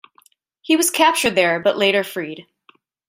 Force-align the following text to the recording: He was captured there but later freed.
He 0.63 0.75
was 0.75 0.89
captured 0.89 1.35
there 1.35 1.59
but 1.59 1.77
later 1.77 2.03
freed. 2.03 2.47